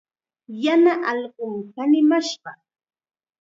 [0.63, 2.51] Yana allqum kanimashqa.